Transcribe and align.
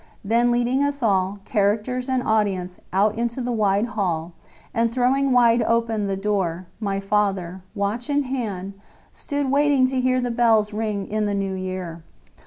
Then 0.25 0.49
leading 0.49 0.81
us 0.83 1.03
all, 1.03 1.37
characters 1.45 2.09
and 2.09 2.23
audience, 2.23 2.79
out 2.91 3.19
into 3.19 3.39
the 3.39 3.51
wide 3.51 3.85
hall, 3.89 4.33
and 4.73 4.91
throwing 4.91 5.31
wide 5.31 5.61
open 5.61 6.07
the 6.07 6.17
door, 6.17 6.65
my 6.79 6.99
father, 6.99 7.61
watch 7.75 8.09
in 8.09 8.23
hand, 8.23 8.73
stood 9.11 9.51
waiting 9.51 9.85
to 9.85 10.01
hear 10.01 10.19
the 10.19 10.31
bells 10.31 10.73
ring 10.73 11.05
in 11.05 11.25
the 11.27 11.35
New 11.35 11.53
Year. 11.53 12.01